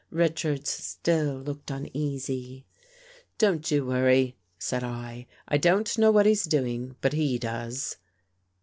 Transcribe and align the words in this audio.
Richards 0.09 0.71
still 0.71 1.35
looked 1.35 1.69
uneasy." 1.69 2.65
Don't 3.37 3.69
you 3.69 3.85
worry," 3.85 4.35
said 4.57 4.83
I." 4.83 5.27
I 5.47 5.59
don't 5.59 5.95
know 5.95 6.09
what 6.09 6.25
he's 6.25 6.45
doing, 6.45 6.95
but 7.01 7.13
he 7.13 7.37
does." 7.37 7.97